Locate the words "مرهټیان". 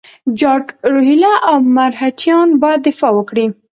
1.75-2.47